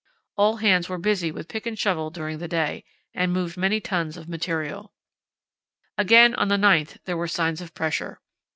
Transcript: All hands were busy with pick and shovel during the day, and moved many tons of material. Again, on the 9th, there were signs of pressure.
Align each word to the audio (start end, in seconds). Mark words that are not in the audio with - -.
All 0.35 0.55
hands 0.57 0.89
were 0.89 0.97
busy 0.97 1.31
with 1.31 1.47
pick 1.47 1.67
and 1.67 1.77
shovel 1.77 2.09
during 2.09 2.39
the 2.39 2.47
day, 2.47 2.83
and 3.13 3.31
moved 3.31 3.55
many 3.55 3.79
tons 3.79 4.17
of 4.17 4.27
material. 4.27 4.95
Again, 5.95 6.33
on 6.33 6.47
the 6.47 6.57
9th, 6.57 6.97
there 7.05 7.17
were 7.17 7.27
signs 7.27 7.61
of 7.61 7.75
pressure. 7.75 8.19